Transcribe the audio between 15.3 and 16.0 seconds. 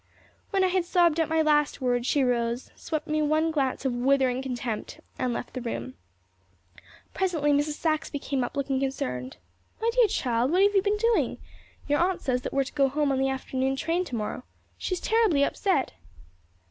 upset."